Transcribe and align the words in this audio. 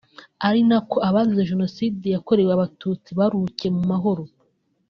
ari 0.47 0.61
nako 0.69 0.97
abazize 1.07 1.49
Jenoside 1.51 2.05
yakorewe 2.15 2.51
Abatutsi 2.53 3.09
baruhukiye 3.19 3.69
mu 3.77 3.83
mahoro 3.91 4.23